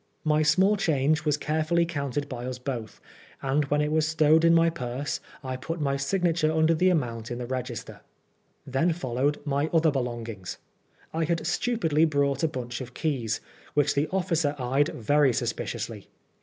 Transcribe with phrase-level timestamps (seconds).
[0.23, 2.99] My small change was carefully counted by us both,
[3.43, 7.29] and when it was stowed in my purse, I put my signature under the amount
[7.29, 8.01] in the register.
[8.65, 10.57] Then followed my other belongings.
[11.13, 13.41] I had stupidly brought a bunch of keys,
[13.75, 16.07] which the officer eyed very suspiciously.